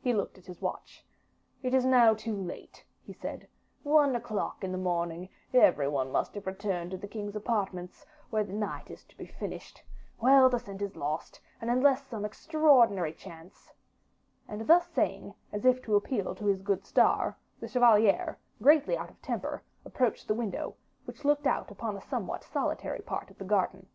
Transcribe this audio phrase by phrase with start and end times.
[0.00, 1.04] He looked at his watch.
[1.64, 3.48] "It is now too late," he said.
[3.82, 8.44] "One o'clock in the morning; every one must have returned to the king's apartments, where
[8.44, 9.82] the night is to be finished;
[10.20, 13.72] well, the scent is lost, and unless some extraordinary chance"
[14.48, 19.10] And thus saying, as if to appeal to his good star, the chevalier, greatly out
[19.10, 23.44] of temper, approached the window, which looked out upon a somewhat solitary part of the
[23.44, 23.88] garden.